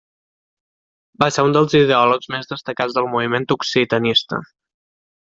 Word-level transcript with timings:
Va 1.23 1.27
ser 1.35 1.43
un 1.49 1.51
dels 1.57 1.75
ideòlegs 1.79 2.31
més 2.35 2.49
destacats 2.53 2.95
del 2.99 3.09
moviment 3.17 3.45
occitanista. 3.57 4.41